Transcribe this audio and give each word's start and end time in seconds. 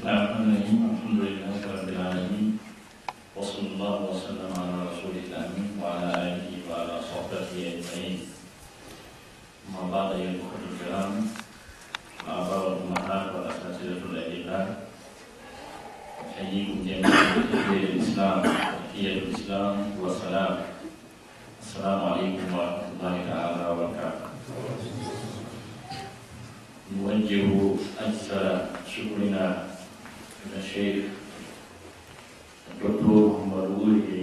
الرحمن 0.00 0.56
الرحيم 0.56 0.80
الحمد 0.96 1.20
لله 1.28 1.60
رب 1.76 1.88
العالمين 1.88 2.58
وصلى 3.36 3.66
الله 3.76 3.96
وسلم 4.10 4.48
على 4.56 4.74
رسول 4.88 5.14
الامين 5.28 5.68
وعلى 5.82 6.08
اله 6.24 6.48
وعلى 6.70 6.94
صحبه 7.04 7.44
اجمعين 7.52 8.18
اما 9.68 9.82
بعد 9.92 10.08
ايها 10.16 10.30
الاخوه 10.30 10.62
الكرام 10.72 11.12
اعضاء 12.28 12.64
الامهات 12.72 13.26
والاساتذه 13.34 14.02
الاجلاء 14.12 14.88
احييكم 16.32 16.78
جميعا 16.88 17.24
بتحيه 17.36 17.84
الاسلام 17.92 18.38
تحيه 18.88 19.12
الاسلام 19.18 19.76
والسلام 20.00 20.54
السلام 21.62 22.00
عليكم 22.12 22.46
ورحمه 22.56 22.88
الله 22.96 23.14
تعالى 23.28 23.62
وبركاته 23.70 24.26
نوجه 26.96 27.48
أكثر 28.00 28.44
شكرنا 28.88 29.69
من 30.46 30.62
الشيخ 30.64 31.04
الدكتور 32.70 33.40
محمد 33.46 33.70
ولي 33.80 34.19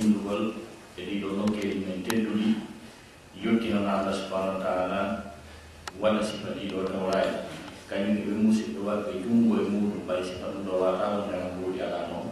innugol 0.00 0.42
e 0.96 1.00
ɗiɗo 1.08 1.28
nokkeji 1.36 1.78
men 1.84 2.02
tedduɗi. 2.06 2.48
Yettinana 3.36 4.00
allah 4.00 4.14
subahanahu 4.16 4.56
wa 4.58 4.64
taala 4.64 5.00
waɗa 6.00 6.20
sifa 6.24 6.48
ɗiɗo 6.56 6.88
tawraji 6.88 7.36
kañum 7.88 8.16
ɓe 8.24 8.32
musidɓe 8.42 8.80
waɓɓe 8.86 9.12
jungo 9.22 9.54
e 9.60 9.64
muɗum 9.72 10.00
ɓay 10.08 10.20
sifa 10.24 10.46
ɗum 10.52 10.64
ɗo 10.66 10.72
watama 10.82 11.18
ndema 11.28 11.48
mbuuɗi 11.54 11.80
ala 11.86 12.00
noon. 12.10 12.28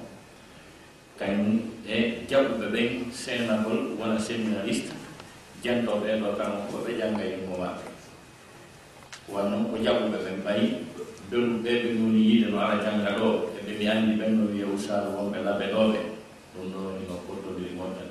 Kañum 1.18 1.50
e 1.86 2.24
jaɓɓuɓe 2.28 2.66
ɓen 2.74 2.88
seenagol 3.12 3.80
wona 4.00 4.16
séminariste 4.18 4.92
jantoɓe 5.62 6.08
ɗo 6.22 6.28
kamo 6.38 6.58
koɓe 6.72 6.90
jangga 6.98 7.24
yimmo 7.30 7.54
e 7.56 7.60
maɓɓe. 7.62 7.86
Wan 9.32 9.44
noon 9.50 9.64
ko 9.70 9.76
jaɓɓuɓe 9.84 10.18
ɓen 10.24 10.38
ɓayi 10.44 10.66
ɓeɗum 11.30 11.62
ɓe 11.62 11.70
ɓe 11.82 11.88
goni 12.00 12.20
yiide 12.28 12.46
no 12.50 12.58
ara 12.64 12.76
jangga 12.84 13.10
ɗo 13.20 13.28
eɓe 13.58 13.72
mi 13.78 13.84
anndi 13.88 14.12
ɓen 14.20 14.32
no 14.38 14.42
wiya 14.52 14.66
usaru 14.74 15.08
wonɓe 15.16 15.38
laɓe 15.46 15.66
ɗoɓe 15.74 16.13
ɗum 16.54 16.66
ɗo 16.72 16.80
ino 17.02 17.14
koddori 17.26 17.74
moƴƴan 17.78 18.10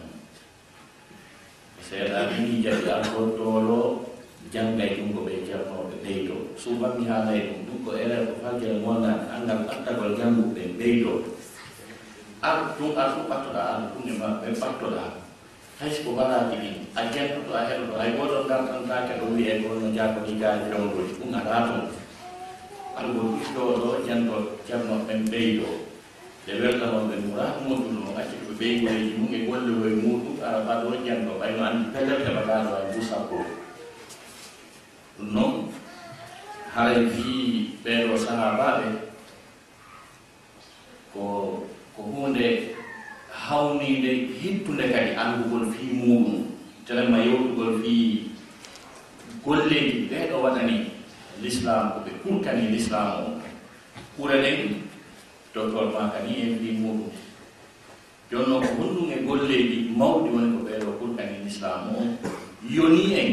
seeɗa 1.87 2.19
mini 2.31 2.63
jadi 2.63 2.89
alkontolo 2.91 3.79
jannga 4.53 4.83
e 4.83 4.95
junngo 4.95 5.21
ɓe 5.27 5.33
jarnoɓe 5.47 5.95
ɓeydo. 6.03 6.35
Souvent 6.61 6.95
mi 6.99 7.05
haala 7.09 7.31
e 7.35 7.41
ɗum 7.47 7.59
ɗum 7.67 7.77
ko 7.85 7.89
élève 8.03 8.25
ko 8.29 8.33
fajjere 8.43 8.75
e 8.75 8.81
gonɗan 8.83 9.19
anndal 9.33 9.61
attagol 9.73 10.11
jannguɓe 10.19 10.63
ɓeydo. 10.79 11.13
Ar 12.41 12.57
ɗum 12.77 12.91
ar 13.01 13.07
fu 13.13 13.19
ɓattoɗa 13.29 13.61
allah 13.67 13.89
ɗum 13.93 14.03
e 14.09 14.13
maɓɓe 14.21 14.47
ɓattoɗa 14.61 15.03
haysi 15.79 16.03
ko 16.03 16.09
mbaɗaaki 16.15 16.55
ɗin 16.61 16.75
a 16.95 17.01
jennoto 17.13 17.51
a 17.55 17.61
heɗoto 17.67 17.95
hay 17.99 18.11
goto 18.17 18.37
ngartantaake 18.47 19.13
ɗo 19.19 19.25
wiye 19.35 19.53
gono 19.61 19.87
jaako 19.95 20.19
jigaali 20.27 20.65
rewgoji 20.71 21.13
ɗum 21.19 21.31
aɗa 21.39 21.55
toon 21.67 21.85
algol 22.99 23.27
ɗiɗɗo 23.39 23.63
ɗo 23.81 23.89
janto 24.07 24.35
jarnoɓen 24.67 25.21
ɓeydo. 25.31 25.92
ɓe 26.45 26.51
welnanoɓe 26.61 27.15
muradu 27.25 27.59
muɗum 27.67 27.93
no 27.95 28.01
acci 28.19 28.35
ɓe 28.45 28.51
ɓeygoreji 28.59 29.11
mum 29.17 29.31
e 29.33 29.39
gollewo 29.47 29.85
e 29.87 29.93
muɗum 30.03 30.35
ara 30.45 30.57
mbaɗo 30.63 30.87
janngo 31.05 31.33
ɓayno 31.39 31.61
anndi 31.67 31.85
pelel 31.93 32.19
heɓa 32.25 32.41
gaano 32.47 32.71
e 32.83 32.85
busako 32.93 33.37
ɗum 35.17 35.27
noon 35.35 35.53
haray 36.75 37.05
fi 37.13 37.31
ɓeeɗo 37.83 38.15
sahabaɓe 38.25 38.85
ko 41.13 41.23
ko 41.95 42.01
hunde 42.11 42.47
hawnide 43.43 44.11
hittunde 44.39 44.83
kadi 44.93 45.11
anndugol 45.21 45.65
fi 45.73 45.83
muɗum 46.01 46.43
telema 46.85 47.17
yewtugol 47.25 47.71
fi 47.81 47.93
golleji 49.45 50.07
ɓeeɗo 50.11 50.35
waɗani 50.43 50.77
l'islam 51.41 51.91
ko 51.93 51.97
ɓe 52.05 52.11
kurtani 52.23 52.67
l'islam 52.71 53.07
o. 53.23 53.27
Ɓurani 54.17 54.51
to 55.53 55.59
toon 55.71 55.87
ma 55.93 56.09
kani 56.13 56.31
en 56.43 56.49
ndi 56.57 56.69
muɗum. 56.81 57.11
Jooni 58.29 58.47
noon 58.49 58.61
ko 58.65 58.71
honɗum 58.79 59.09
e 59.11 59.17
golleeji 59.27 59.77
mawɗi 59.99 60.29
woni 60.33 60.49
ko 60.57 60.59
ɓeeɗo 60.67 60.91
ɓurkani 60.99 61.35
e 61.41 61.47
islam 61.47 61.81
o 61.93 62.01
yoni 62.75 63.03
en 63.21 63.29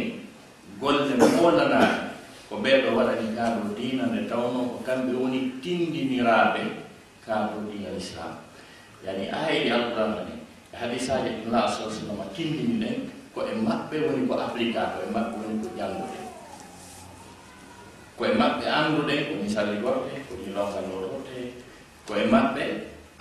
golle 0.80 1.14
moolanaɗe 1.16 1.88
ko 2.48 2.54
ɓeeɗo 2.64 2.88
waɗani 2.96 3.26
kaaɗo 3.36 3.60
diina 3.76 4.04
nde 4.10 4.20
tawno 4.30 4.60
ko 4.70 4.76
kamɓe 4.86 5.12
woni 5.20 5.38
tindiniraaɓe 5.62 6.60
kaaɗo 7.24 7.56
diina 7.70 7.90
islam 8.02 8.32
yani 9.04 9.24
aayiɗi 9.36 9.70
alqurana 9.76 10.20
ni 10.28 10.34
e 10.72 10.76
hadisaaji 10.80 11.28
ibnullah 11.34 11.64
sa 11.74 11.86
sallama 11.94 12.24
tindini 12.34 12.74
ɗen 12.82 12.96
ko 13.34 13.38
e 13.46 13.52
maɓɓe 13.66 13.96
woni 14.06 14.22
ko 14.28 14.34
africa 14.46 14.80
ko 14.92 14.98
e 15.04 15.08
maɓɓe 15.14 15.34
woni 15.40 15.56
ko 15.62 15.68
jannguɗen 15.78 16.26
ko 18.16 18.22
e 18.26 18.32
maɓɓe 18.40 18.64
annduɗen 18.78 19.20
ko 19.28 19.32
misalli 19.42 19.76
goɗɗe 19.84 20.12
ko 20.26 20.32
ñilongal 20.42 20.84
loɗo 20.90 21.09
koye 22.10 22.26
maɓɓe 22.26 22.62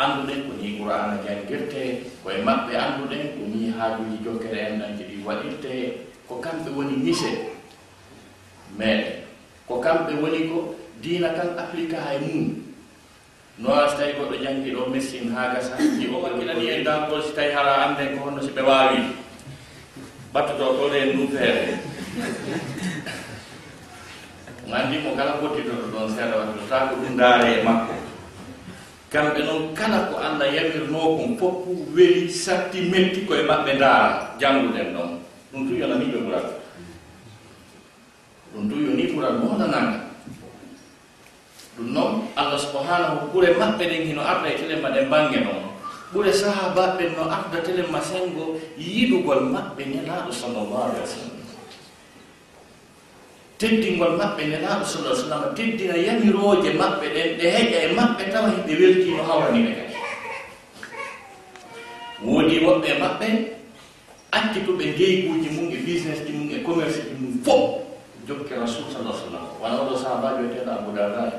annduɗe 0.01 0.33
ko 0.45 0.51
ni 0.61 0.67
qur'ana 0.81 1.15
janngirte 1.25 1.81
koye 2.23 2.37
maɓɓe 2.47 2.73
annduɗe 2.85 3.17
ko 3.37 3.41
ni 3.53 3.61
haajuuji 3.77 4.17
jokkere 4.25 4.59
en 4.67 4.73
nan 4.81 4.97
jiɗi 4.97 5.15
waɗirte 5.27 5.73
ko 6.27 6.33
kamɓe 6.43 6.69
woni 6.77 6.95
mise 7.05 7.31
meeɗe 8.77 9.09
ko 9.67 9.73
kamɓe 9.85 10.11
woni 10.21 10.39
ko 10.49 10.57
diina 11.01 11.29
kan 11.37 11.49
applique 11.61 11.93
hay 12.05 12.17
mum 12.25 12.65
noona 13.61 13.85
so 13.89 13.97
tawi 14.01 14.13
goɗɗo 14.17 14.35
janngi 14.43 14.69
ɗo 14.75 14.81
médecine 14.91 15.29
haa 15.37 15.53
gasa 15.53 15.77
ji 15.97 16.05
o 16.09 16.17
ɓakiɗani 16.23 16.65
e 16.73 16.83
dankol 16.83 17.21
so 17.21 17.31
tawi 17.37 17.51
hara 17.55 17.73
annde 17.85 18.03
ko 18.17 18.25
honno 18.25 18.41
so 18.41 18.49
ɓe 18.57 18.61
waawi. 18.69 18.99
Battoto 20.33 20.65
ɗoɗe 20.77 20.97
en 21.03 21.11
ɗum 21.17 21.27
feere. 21.33 21.63
Gandi 24.69 24.97
mo 25.03 25.09
kala 25.17 25.31
gottidoɗo 25.41 25.85
ɗon 25.93 26.07
seeɗa 26.15 26.35
watto 26.41 26.61
ta 26.69 26.77
ko 26.89 26.95
ɗum 27.01 27.13
ndaare 27.13 27.49
e 27.59 27.63
makko. 27.67 27.98
kamɓe 29.09 29.41
noon 29.41 29.73
kala 29.73 30.05
ko 30.09 30.21
allah 30.21 30.45
yawirnoo 30.45 31.17
kon 31.17 31.31
fof 31.37 31.55
weli 31.97 32.29
satti 32.29 32.85
metti 32.93 33.25
koye 33.25 33.41
maɓɓe 33.49 33.71
ndaara 33.75 34.37
jannguden 34.39 34.93
noon. 34.93 35.11
Ɗum 35.51 35.61
tu 35.67 35.73
yona 35.81 35.95
miijo 35.97 36.19
ɓural. 36.25 36.45
Ɗum 38.53 38.63
tu 38.69 38.75
yoni 38.85 39.03
ɓural 39.13 39.35
moɗanaaka 39.41 39.97
ɗum 41.77 41.87
noon 41.93 42.11
allah 42.37 42.59
subahanahu 42.59 43.33
ɓure 43.33 43.49
maɓɓe 43.57 43.83
ɗen 43.89 44.03
hino 44.13 44.21
arda 44.21 44.47
e 44.53 44.55
telen 44.61 44.81
ma 44.81 44.89
ɗen 44.93 45.09
baŋnge 45.09 45.39
noon. 45.41 45.63
Ɓure 46.13 46.31
sahabaɓe 46.33 47.03
no 47.17 47.23
arda 47.29 47.57
telen 47.65 47.89
ma 47.91 48.01
sengo 48.01 48.61
yiɗugol 48.77 49.49
maɓɓe 49.49 49.83
nelaaɗo 49.89 50.29
sallllahu 50.31 50.73
alih 50.85 51.01
wa 51.01 51.09
sallam. 51.09 51.38
teddingol 53.59 54.15
maɓɓe 54.15 54.43
nelaaɗo 54.51 54.85
sala 54.87 55.11
sallam 55.15 55.51
teddina 55.55 55.95
yamirooje 55.99 56.71
maɓɓe 56.79 57.05
ɗen 57.15 57.29
ɗe 57.37 57.45
heƴa 57.55 57.79
e 57.83 57.87
maɓɓe 57.97 58.23
tawa 58.31 58.47
himɓe 58.55 58.73
weltiino 58.79 59.23
hawrani 59.23 59.59
ɓe. 59.67 59.71
Kadi 59.75 59.97
woodi 62.23 62.55
woɓɓe 62.65 62.89
maɓɓe 63.03 63.27
acci 64.31 64.59
to 64.65 64.71
ɓe 64.79 64.85
ndeyguuji 64.95 65.49
mum 65.55 65.67
e 65.75 65.77
business 65.83 66.19
ji 66.25 66.31
mum 66.31 66.47
e 66.55 66.63
commerce 66.63 67.03
ji 67.03 67.13
mum 67.19 67.43
fof 67.43 67.83
jokke 68.27 68.55
rasul 68.55 68.87
sala 68.93 69.11
sallam 69.11 69.43
wona 69.59 69.75
oɗo 69.83 69.93
sahabajo 69.99 70.47
teɗa 70.55 70.71
aboudardae 70.79 71.31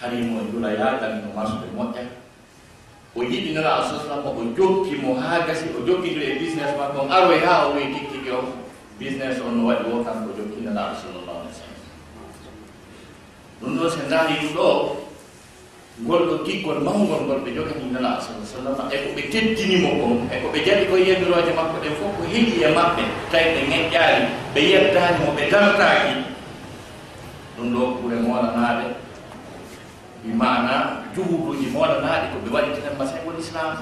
harimo 0.00 0.44
jula 0.52 0.68
yaagal 0.68 1.12
no 1.24 1.32
masɓe 1.32 1.66
moƴƴa. 1.76 2.04
O 3.16 3.22
yiɗinira 3.22 3.78
a 3.78 3.82
soslam 3.88 4.26
o 4.26 4.42
jokkimo 4.56 5.14
haa 5.14 5.46
gasi 5.46 5.64
o 5.72 5.86
jokkidiri 5.86 6.26
e 6.36 6.38
business 6.38 6.76
makko 6.76 7.08
aroy 7.08 7.38
haa 7.40 7.70
o 7.70 7.78
woy 7.78 7.88
tikki 7.94 8.26
jowo 8.26 8.63
business 8.98 9.40
on 9.40 9.58
no 9.58 9.68
waɗi 9.68 9.84
wo 9.90 10.04
kanko 10.04 10.30
jokkinanaaɗo 10.38 10.94
sallallahu 11.02 11.38
alih 11.42 11.50
w 11.50 11.58
sallam 11.58 11.78
ɗum 13.60 13.72
ɗo 13.78 13.84
so 13.90 13.98
ndaari 14.06 14.34
ɗum 14.40 14.54
ɗo 14.54 14.68
golɗo 16.02 16.44
giggol 16.44 16.82
mawgol 16.82 17.22
ngol 17.22 17.40
ɓe 17.46 17.54
jogani 17.54 17.90
nala 17.94 18.18
saa 18.18 18.42
sallam 18.42 18.90
e 18.90 18.96
ko 18.98 19.08
ɓe 19.14 19.22
teddinimo 19.30 19.88
kon 20.02 20.26
e 20.26 20.42
ko 20.42 20.50
ɓe 20.50 20.58
jaɗi 20.66 20.84
ko 20.90 20.96
yemirooje 20.98 21.52
makko 21.54 21.78
ɗen 21.82 21.94
fof 21.98 22.10
ko 22.18 22.22
heɗi 22.26 22.62
e 22.62 22.68
maɓɓe 22.74 23.02
tawi 23.30 23.48
ɓe 23.54 23.60
ŋeƴƴaari 23.70 24.22
ɓe 24.54 24.60
yeddaani 24.70 25.18
mo 25.22 25.30
ɓe 25.38 25.42
dartaaki. 25.50 26.14
Ɗum 27.56 27.66
ɗo 27.74 27.80
ɓure 28.02 28.16
moolanaaɓe 28.26 28.86
wi 30.24 30.32
mana 30.34 30.74
juhuduuji 31.14 31.66
moolanaaɗi 31.70 32.26
ko 32.34 32.36
ɓe 32.42 32.50
waɗi 32.54 32.70
telemma 32.74 33.04
sengol 33.06 33.38
islam. 33.38 33.72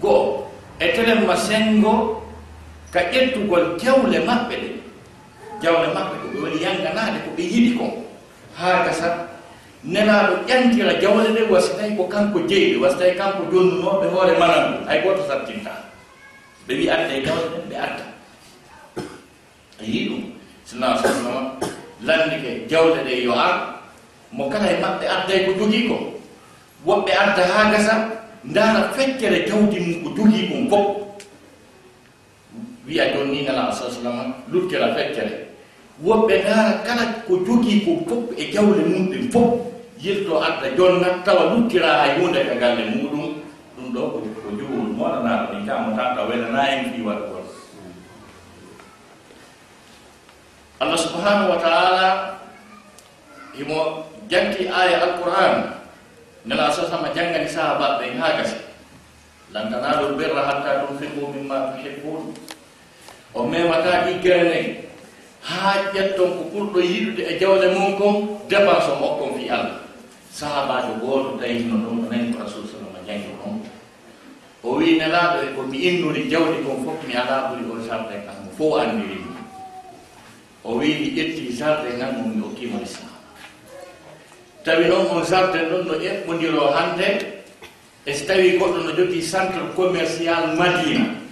Goo 0.00 0.48
e 0.80 0.86
telemma 0.96 1.36
sengo 1.36 2.23
ka 2.94 3.00
ƴettugol 3.12 3.64
jawle 3.82 4.18
maɓɓe 4.28 4.54
ɗe. 4.62 4.68
Jawle 5.62 5.88
maɓɓe 5.94 6.14
ko 6.22 6.26
ɓe 6.32 6.38
woni 6.42 6.58
yanganade 6.64 7.18
ko 7.26 7.30
ɓe 7.36 7.42
yiɗi 7.52 7.70
kon 7.78 7.90
haa 8.58 8.84
gasa 8.86 9.08
nelaaɗo 9.92 10.34
ƴantira 10.48 10.92
jawle 11.02 11.28
ɗe 11.36 11.42
wasi 11.52 11.70
tawi 11.78 11.96
ko 11.98 12.04
kanko 12.14 12.38
jeyɗe 12.50 12.76
wasi 12.82 12.96
tawi 12.98 13.14
kanko 13.20 13.42
jonnunoɓe 13.52 14.06
hoore 14.14 14.34
manan. 14.38 14.64
Ɗum 14.72 14.86
hay 14.88 14.98
goto 15.02 15.22
sattinta 15.28 15.72
ɓe 16.68 16.72
wi 16.78 16.86
adda 16.94 17.14
e 17.18 17.24
jawle 17.26 17.46
ɗen 17.52 17.64
ɓe 17.70 17.76
adda 17.86 18.04
a 19.80 19.82
yii 19.84 20.08
ɗum. 20.08 20.22
Sina 20.64 20.96
sallama 21.02 21.58
landike 22.06 22.50
jawle 22.70 22.98
ɗe 23.06 23.24
yo 23.26 23.32
ar 23.34 23.54
mo 24.32 24.48
kala 24.50 24.66
e 24.70 24.76
maɓɓe 24.82 25.04
adday 25.16 25.40
ko 25.46 25.52
jogii 25.58 25.88
ko. 25.88 25.96
Woɓɓe 26.86 27.10
adda 27.22 27.42
haa 27.52 27.70
gasa 27.72 27.94
ndaara 28.44 28.92
feccere 28.96 29.38
jawdi 29.48 29.80
mum 29.80 30.04
ko 30.04 30.08
jogii 30.22 30.48
kon 30.50 30.68
fof. 30.70 31.04
wiya 32.86 33.12
jon 33.12 33.30
ni 33.32 33.44
nala 33.44 33.72
sa 33.72 33.88
sallama 33.90 34.34
luttira 34.52 34.94
feccere 34.94 35.48
woɓɓe 36.02 36.34
ndaara 36.42 36.82
kala 36.86 37.04
ko 37.26 37.32
jogii 37.46 37.80
ko 37.84 37.92
fof 38.08 38.24
e 38.36 38.50
jawle 38.52 38.82
mum 38.90 39.10
ɗen 39.10 39.30
fof 39.32 39.50
yirto 40.02 40.42
adda 40.42 40.68
jonna 40.76 41.22
tawa 41.24 41.54
luttira 41.54 42.02
hay 42.02 42.18
hunde 42.20 42.40
ka 42.44 42.54
galle 42.60 42.84
muɗum. 42.92 43.40
Ɗum 43.76 43.86
ɗo 43.94 44.02
ko 44.42 44.48
jogol 44.58 44.88
moɗanaaɗo 44.98 45.46
ɗin 45.54 45.66
tanta 45.66 46.22
welana 46.28 46.60
en 46.74 46.82
fi 46.92 46.98
waɗa 47.02 47.24
gon 47.30 47.46
allah 50.82 50.98
subhanahu 50.98 51.50
wa 51.54 51.58
taala 51.62 52.06
himo 53.56 54.04
janti 54.28 54.68
aya 54.68 54.98
alquran. 55.06 55.72
Nela 56.44 56.68
sasama 56.68 57.08
janngani 57.16 57.48
sahabaɓe 57.48 58.18
ha 58.20 58.36
gasi. 58.36 58.56
Lantanaɗo 59.54 60.18
birra 60.18 60.42
hatta 60.44 60.84
tumfiqu 60.84 61.22
mimma 61.32 61.72
tuhibbun. 61.72 62.34
o 63.34 63.42
memata 63.46 64.06
ɗiggere 64.06 64.42
nayi 64.48 64.68
haa 65.42 65.92
ƴetton 65.92 66.30
ko 66.38 66.42
ɓurɗo 66.54 66.80
yiɗude 66.80 67.22
e 67.26 67.38
jawle 67.40 67.66
mum 67.74 67.98
kon 67.98 68.14
dépense 68.48 68.88
o 68.92 68.96
mokkon 69.00 69.34
fi 69.38 69.50
allah. 69.50 69.80
Sahabajo 70.32 70.94
gooto 71.02 71.36
dayino 71.40 71.76
ɗum 71.84 72.06
o 72.06 72.10
nani 72.10 72.32
ko 72.32 72.42
rasul 72.42 72.64
sallama 72.66 72.98
jangi 73.06 73.28
on 73.44 73.60
o 74.64 74.78
wi 74.78 74.96
nelaaɗo 74.98 75.42
e 75.42 75.48
ko 75.54 75.62
mi 75.62 75.78
innuri 75.78 76.30
jawdi 76.30 76.62
kon 76.64 76.84
fof 76.84 76.98
mi 77.06 77.14
alaa 77.14 77.50
ɓuri 77.50 77.64
on 77.70 77.82
sarde 77.88 78.16
kan 78.24 78.36
mo 78.44 78.50
fof 78.56 78.80
andirimi 78.80 79.34
o 80.64 80.78
wi 80.78 80.88
mi 81.00 81.08
ƴettii 81.18 81.52
sarde 81.52 81.90
ngan 81.98 82.14
mo 82.16 82.22
mi 82.30 82.40
okkimo 82.42 82.78
l'islam. 82.78 83.10
Tawi 84.64 84.88
noon 84.88 85.06
on 85.10 85.24
sarde 85.24 85.58
ɗon 85.70 85.82
no 85.86 85.94
eɓɓondiroo 85.98 86.70
hannde 86.72 87.08
e 88.06 88.12
so 88.14 88.24
tawii 88.26 88.58
goɗɗo 88.58 88.78
no 88.84 88.90
jogii 88.96 89.22
centre 89.22 89.60
commercial 89.76 90.56
madina. 90.56 91.23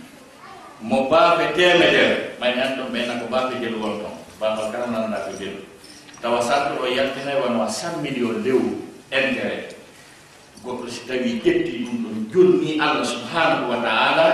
mo 0.82 1.06
baafe 1.06 1.54
temedere 1.54 2.34
mayi 2.42 2.58
an 2.58 2.74
ɗon 2.76 2.90
ɓeyna 2.92 3.14
ko 3.22 3.26
baafe 3.30 3.54
jelu 3.62 3.78
won 3.78 4.02
ton 4.02 4.14
baafal 4.40 4.66
kala 4.74 4.86
nanna 4.90 5.16
ko 5.26 5.30
jelu 5.38 5.62
tawa 6.22 6.42
sarɗo 6.42 6.82
o 6.82 6.86
yaltinayi 6.90 7.38
wano 7.42 7.62
a 7.62 7.68
sammini 7.70 8.22
o 8.22 8.32
lewu 8.42 8.82
intérêt. 9.10 9.74
Goɗɗo 10.64 10.86
so 10.90 11.02
tawi 11.06 11.38
ƴetti 11.44 11.72
ɗum 11.86 11.96
ɗon 12.02 12.16
jonni 12.32 12.78
allah 12.82 13.04
subhanahu 13.06 13.70
wa 13.70 13.78
taala 13.82 14.26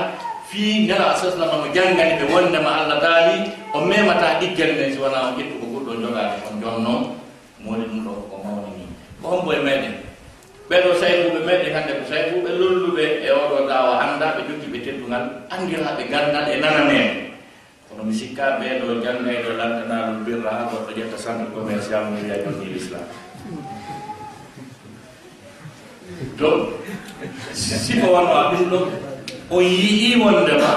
fii 0.48 0.84
ngala 0.88 1.16
sasnama 1.16 1.64
mo 1.64 1.68
janngani 1.74 2.16
ɓe 2.20 2.24
wondema 2.32 2.70
allah 2.84 2.96
daali 3.00 3.52
o 3.72 3.80
memata 3.84 4.40
ɗiggel 4.40 4.72
nden 4.76 4.92
si 4.92 4.98
wona 5.00 5.28
o 5.28 5.36
ƴettu 5.36 5.54
ko 5.60 5.66
goɗɗo 5.72 5.92
jogaade. 6.00 6.36
On 6.48 6.56
jonno 6.60 6.92
mo 7.60 7.66
woni 7.72 7.84
ɗum 7.88 8.00
ɗo 8.04 8.12
ko 8.30 8.36
mawni 8.44 8.70
ni 8.76 8.84
ko 9.20 9.26
hombo 9.28 9.52
e 9.52 9.60
meɗen 9.60 10.07
ɓeɗo 10.68 10.90
saybuɓe 11.00 11.40
meɗe 11.48 11.68
hannde 11.74 11.92
ko 11.98 12.04
saybuɓe 12.12 12.50
lolluɓe 12.60 13.04
e 13.24 13.28
oɗo 13.32 13.56
dawa 13.68 13.92
hannda 14.00 14.26
ɓe 14.36 14.40
jotti 14.48 14.68
ɓe 14.72 14.78
teddugal 14.84 15.24
andiraɓe 15.48 16.02
gandal 16.12 16.44
e 16.52 16.56
nananen 16.60 17.08
kono 17.88 18.02
mi 18.04 18.12
sikka 18.12 18.60
ɓeɗo 18.60 19.00
jangayɗo 19.04 19.50
lantanaɗo 19.56 20.12
birra 20.28 20.50
ha 20.52 20.62
goɗɗo 20.70 20.90
ƴetta 20.96 21.16
centre 21.16 21.48
commercial 21.56 22.04
mo 22.04 22.20
wiya 22.20 22.36
jonni 22.44 22.66
l'islam. 22.72 23.06
To 26.38 26.48
siko 27.56 28.06
wonma 28.12 28.52
ɗum 28.52 28.64
ɗo 28.70 28.78
on 29.50 29.64
yii 29.64 30.20
wondema 30.20 30.70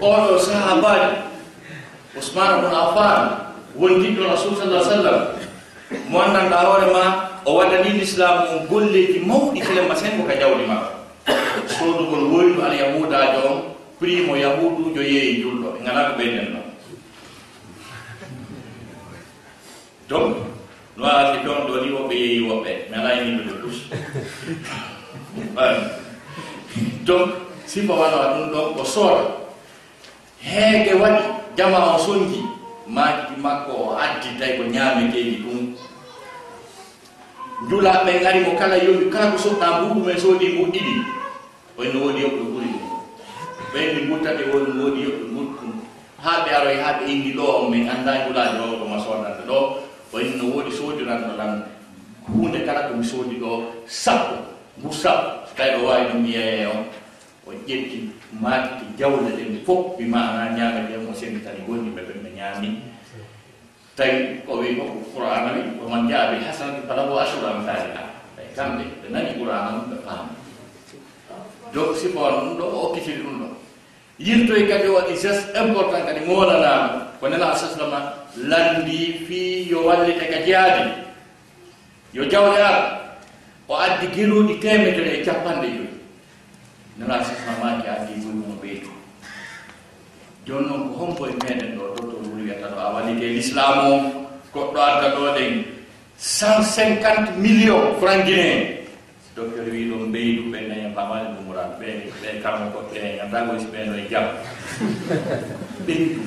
oɗo 0.00 0.38
sahabaji 0.40 1.08
ousmane 2.16 2.54
bun 2.64 2.72
affan 2.72 3.20
wondiɗo 3.76 4.24
rasul 4.24 4.56
sallah 4.56 4.80
sallam 4.88 5.18
mo 6.08 6.16
anndanɗa 6.24 6.56
hoore 6.64 6.88
ma 6.92 7.33
o 7.44 7.50
waɗani 7.58 7.90
l'islamu 7.98 8.42
on 8.52 8.66
golleji 8.70 9.18
mawɗi 9.20 9.60
filamma 9.62 9.94
sengo 9.96 10.22
ka 10.28 10.34
jawdi 10.40 10.64
makko 10.66 10.90
sodugol 11.78 12.24
woylu 12.32 12.62
al 12.62 12.74
yahudajo 12.74 13.40
on 13.50 13.58
primo 13.98 14.36
yahudujo 14.36 15.02
yeeyi 15.02 15.42
julɗo 15.42 15.68
ɓe 15.74 15.78
ngala 15.82 16.00
ko 16.10 16.12
ɓeyden 16.18 16.48
noon 16.52 16.68
donc 20.08 20.36
no 20.96 21.04
aati 21.06 21.38
ɗon 21.46 21.60
ɗo 21.68 21.74
ni 21.84 21.88
woɓɓe 21.96 22.14
yeeyi 22.22 22.40
woɓɓe 22.48 22.70
mi 22.90 22.94
ala 22.96 23.10
yimɓe 23.14 23.42
ɓe 23.48 23.54
tous 23.62 23.78
donc 27.06 27.28
simba 27.66 27.94
wanoa 27.94 28.26
ɗum 28.34 28.50
ɗon 28.52 28.80
o 28.80 28.84
sooda. 28.84 29.24
Heege 30.40 30.92
waɗi 31.00 31.22
jama 31.56 31.94
o 31.94 31.98
soñji 31.98 32.40
maaki 32.86 33.34
makko 33.40 33.72
o 33.72 33.96
addi 33.96 34.28
tawi 34.38 34.52
ko 34.58 34.62
ñaameteeji 34.74 35.36
ɗum 35.44 35.58
njula 37.62 37.92
ɓe 38.04 38.12
ngari 38.20 38.40
mo 38.44 38.52
kala 38.58 38.76
yomi 38.84 39.06
kala 39.12 39.30
ko 39.32 39.38
soɗɗa 39.38 39.66
mbuɗu 39.80 40.00
men 40.06 40.18
soodi 40.18 40.46
ɗiɗi. 40.56 40.94
Wayno 41.78 41.98
woodi 42.02 42.20
yoɓɗo 42.24 42.44
ɓuri 42.52 42.68
ɗum 42.74 42.90
ɓeyni 43.72 44.00
guttaɓe 44.08 44.42
woni 44.52 44.70
woodi 44.78 45.00
yoɓɗo 45.06 45.24
mbuɗɗum 45.32 45.70
haa 46.24 46.38
ɓe 46.44 46.50
aroy 46.58 46.76
haa 46.82 46.98
ɓe 46.98 47.04
inni 47.12 47.30
ɗo 47.38 47.44
on 47.58 47.70
min 47.70 47.88
annda 47.88 48.12
njulaade 48.22 48.54
ɗo 48.58 48.64
ɗoma 48.80 48.96
soodande 49.04 49.42
ɗo. 49.48 49.58
Wayni 50.12 50.32
no 50.38 50.44
woodi 50.54 50.70
soodiranɗo 50.78 51.30
ɗan 51.38 51.52
hunde 52.34 52.58
kala 52.66 52.80
ko 52.88 52.94
mi 52.98 53.04
soodi 53.04 53.36
ɗo 53.42 53.50
sappo 53.86 54.34
ngu 54.80 54.90
sappo. 54.92 55.28
So 55.48 55.52
tawi 55.56 55.70
ɗo 55.78 55.80
waawi 55.86 56.04
ɗum 56.10 56.20
miyeye 56.22 56.66
on 56.66 56.82
o 57.46 57.50
ƴetti 57.66 57.98
maatti 58.42 58.84
jawle 58.98 59.30
ɗen 59.36 59.64
fof 59.66 59.98
mi 59.98 60.04
mana 60.06 60.50
ñaama 60.56 60.80
ɓen 60.88 61.06
o 61.10 61.14
senditani 61.14 61.60
gonni 61.66 61.90
ɓe 61.96 62.02
ɓen 62.08 62.18
ɓe 62.24 62.30
ñaami. 62.38 62.68
tawi 63.96 64.42
ko 64.46 64.52
wi 64.60 64.76
ko 64.78 64.84
qur'ana 65.14 65.54
ni 65.54 65.78
ko 65.78 65.88
man 65.88 66.08
jaa 66.08 66.30
bil 66.34 66.42
hasanati 66.44 66.86
falahu 66.88 67.18
ashru 67.18 67.46
amthaliha 67.46 68.02
tawi 68.36 68.48
kamɓe 68.56 68.84
ɓe 69.02 69.06
nani 69.10 69.30
qur'ana 69.38 69.70
mum 69.70 69.86
ɓe 69.90 69.96
paami 70.06 70.34
donc 71.74 71.96
sifowa 71.96 72.30
ɗum 72.30 72.56
ɗo 72.58 72.64
o 72.64 72.78
okkitiri 72.86 73.22
ɗum 73.22 73.38
ɗo. 73.40 73.48
Yirtoy 74.18 74.68
kadi 74.68 74.88
waɗi 74.88 75.14
geste 75.18 75.50
important 75.58 76.06
kadi 76.06 76.20
moolanaama. 76.26 77.18
Ko 77.20 77.28
nela 77.28 77.56
sallama 77.56 78.14
landi 78.36 79.26
fii 79.26 79.68
yo 79.70 79.82
wallite 79.86 80.22
e 80.22 80.28
ka 80.30 80.38
jeyaadi 80.46 80.90
yo 82.14 82.24
jawle 82.30 82.58
ar 82.62 82.78
o 83.68 83.74
addi 83.74 84.06
geluuɗi 84.14 84.60
temetere 84.60 85.18
e 85.18 85.24
capanɗe 85.24 85.66
joyi. 85.66 85.88
Nela 86.98 87.24
sallama 87.24 87.82
ki 87.82 87.88
addi 87.88 88.12
gullumo 88.22 88.54
ɓeytu 88.62 88.90
joni 90.46 90.68
noon 90.68 90.92
ko 90.92 90.94
homboye 91.00 91.32
meɗen 91.40 91.76
ɗo 91.76 91.84
ɗo 91.96 92.00
to 92.10 92.16
wuro 92.28 92.36
wiyata 92.44 92.68
ɗo. 92.72 92.76
A 92.76 92.92
walike 92.94 93.26
l'islam 93.32 93.78
o 93.88 93.92
goɗɗo 94.52 94.78
adda 94.80 95.08
ɗo 95.16 95.22
ɗen 95.36 95.52
cent 96.18 96.62
cinquante 96.62 97.32
million 97.40 97.96
franc 98.00 98.24
guinéen. 98.28 98.84
Docteur 99.36 99.64
wi 99.72 99.88
ɗon 99.90 100.12
ɓeydu 100.12 100.42
ɓe 100.52 100.58
daña 100.68 100.88
bamale 100.96 101.26
ɗumuran 101.34 101.70
ɓe 101.80 101.88
ɓe 102.20 102.28
kamɓe 102.44 102.64
koɓɓe 102.74 102.96
hen 103.02 103.20
andagosi 103.24 103.66
ɓeno 103.72 103.92
e, 103.96 104.00
e 104.04 104.08
jam 104.10 104.26
ɓeydu. 105.86 106.22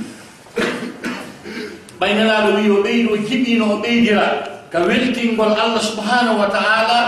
Ɓaynanaɗo 2.02 2.50
wi 2.58 2.70
o 2.74 2.84
ɓeydu 2.84 3.10
o 3.14 3.18
jiɓino 3.18 3.66
o 3.74 3.78
ɓeydira. 3.86 4.28
Ka 4.72 4.80
weltingol 4.82 5.54
allah 5.56 5.80
subhanahu 5.82 6.40
wa 6.42 6.50
taala 6.50 7.00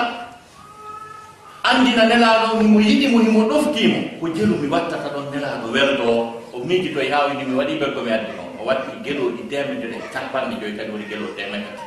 andina 1.63 2.05
nelaɗo 2.05 2.61
mimo 2.61 2.79
yiɗimo 2.79 3.17
himo 3.19 3.41
ɗoftimo 3.49 3.97
ko 4.21 4.25
jelu 4.29 4.55
mi 4.61 4.67
wattata 4.69 5.09
ɗon 5.09 5.25
nelaɗo 5.33 5.67
weldo 5.73 6.05
o 6.07 6.38
miiji 6.69 6.93
to 6.93 7.01
haawidi 7.01 7.43
mi 7.49 7.57
waɗi 7.57 7.73
ɓen 7.81 7.91
komi 7.97 8.11
addi 8.13 8.31
noon 8.37 8.53
o 8.61 8.65
watti 8.69 8.91
gelooɗi 9.05 9.41
temedere 9.49 9.97
e 9.97 10.07
capanɗe 10.13 10.55
joyi 10.61 10.77
kadi 10.77 10.91
woni 10.93 11.05
geloo 11.09 11.33
temedere 11.33 11.81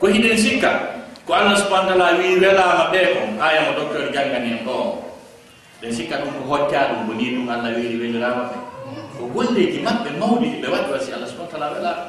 ko 0.00 0.04
hiɗen 0.12 0.36
sikka 0.36 0.70
ko 1.24 1.32
allah 1.32 1.56
subahana 1.56 1.96
taala 1.96 2.20
wi 2.20 2.36
welama 2.36 2.92
ɓe 2.92 3.00
aya 3.40 3.60
mo 3.66 3.72
docteur 3.80 4.12
janggani 4.12 4.50
en 4.52 4.60
ɗo 4.68 4.76
ɓe 5.80 5.86
sikka 5.96 6.16
ɗum 6.20 6.32
ko 6.36 6.42
hocca 6.52 6.80
ɗum 6.92 7.00
ko 7.08 7.12
ni 7.16 7.26
ɗum 7.32 7.48
allah 7.48 7.72
wiri 7.76 7.96
welirama 7.96 8.42
ɓe. 8.52 8.56
Ko 9.16 9.22
golleji 9.32 9.80
maɓɓe 9.80 10.10
mawɗi 10.20 10.48
ɓe 10.62 10.68
waɗi 10.68 10.88
wasi 10.92 11.08
allah 11.16 11.28
subahana 11.32 11.50
taala 11.56 11.72
welama 11.72 12.04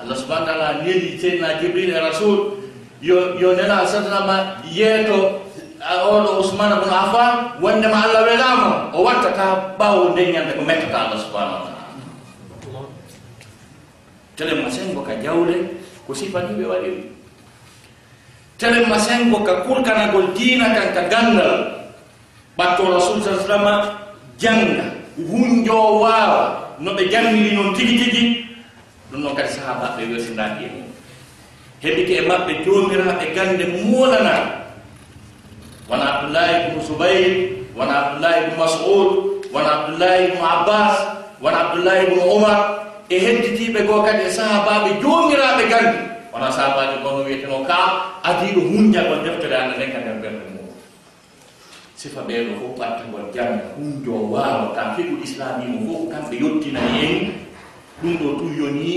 allah 0.00 0.16
subahana 0.16 0.46
taala 0.48 0.66
neli 0.82 1.20
seydna 1.20 1.60
jibril 1.60 1.92
e 1.92 2.00
rasul 2.00 2.38
yo 3.04 3.36
yo 3.36 3.52
nela 3.52 3.84
sadanama 3.84 4.56
yeeto 4.72 5.42
oɗo 5.82 6.40
usmana 6.40 6.76
bnu 6.78 6.94
affan 6.94 7.58
wondema 7.60 8.06
allah 8.06 8.22
welama 8.22 8.70
o 8.94 9.02
wattata 9.02 9.74
ɓawo 9.78 10.14
ndeñande 10.14 10.54
ko 10.54 10.62
mettata 10.62 10.98
allah 11.10 11.18
subhanahu 11.18 11.58
wa 11.58 11.70
taala. 11.74 12.86
Telema 14.38 14.70
sengo 14.70 15.02
ka 15.02 15.18
jawle 15.18 15.74
ko 16.06 16.14
sifaniɓe 16.14 16.64
waɗiri 16.70 17.02
telema 18.62 18.94
sengo 18.98 19.42
ka 19.42 19.66
kurkanagol 19.66 20.30
diina 20.38 20.70
kan 20.70 20.94
ka 20.94 21.02
gandal. 21.10 21.82
Ɓatto 22.54 22.84
rasul 22.86 23.18
sa 23.24 23.34
sallama 23.42 23.98
janga 24.38 24.86
hunjo 25.18 25.98
wawa 25.98 26.78
no 26.78 26.94
ɓe 26.94 27.10
jangiri 27.10 27.56
noon 27.58 27.74
tigi 27.74 27.98
tigi. 27.98 28.24
Ɗum 29.10 29.18
noon 29.26 29.34
kadi 29.34 29.50
sahabaɓe 29.50 30.06
wesinaki 30.14 30.64
e 30.64 30.68
mum 30.70 30.86
heɓike 31.82 32.14
e 32.14 32.22
mabɓe 32.22 32.52
jomiraɓe 32.62 33.34
gande 33.34 33.64
molana 33.82 34.61
wona 35.88 36.04
abdoullahi 36.14 36.54
ibnu 36.68 36.80
zoubayr 36.86 37.32
wona 37.78 37.92
abdoullahi 38.00 38.38
ibnu 38.44 38.56
mas'ud 38.62 39.10
wona 39.54 39.68
abdoullahi 39.76 40.20
ibnu 40.28 40.42
abbas 40.54 40.94
wona 41.42 41.58
abdoullahi 41.64 42.00
ibnu 42.06 42.20
omar 42.36 42.58
e 43.08 43.16
hedditiɓe 43.18 43.80
goo 43.86 44.02
kadi 44.06 44.22
e 44.26 44.30
sahabaɓe 44.30 44.90
jomiraɓe 45.02 45.64
gandi 45.72 45.98
wona 46.32 46.48
sahabaɓe 46.56 46.94
gono 47.04 47.20
wiyeteno 47.26 47.58
ka 47.68 47.78
adiɗo 48.28 48.60
hunjagol 48.70 49.20
deftere 49.24 49.56
anda 49.56 49.74
nden 49.76 49.92
ka 49.92 49.98
nder 50.00 50.16
ɓerde 50.22 50.44
mum. 50.54 50.68
Sifa 52.00 52.20
ɓeɗo 52.28 52.52
fof 52.60 52.72
ɓattagol 52.80 53.26
jamma 53.34 53.64
hunjo 53.76 54.14
wawa 54.32 54.72
ta 54.74 54.82
fiɗu 54.96 55.14
islamimo 55.26 55.76
fof 55.86 56.02
kamɓe 56.12 56.34
yettinani 56.42 56.98
en. 57.10 57.18
Ɗum 58.00 58.12
ɗo 58.20 58.28
tun 58.38 58.50
yoni 58.58 58.90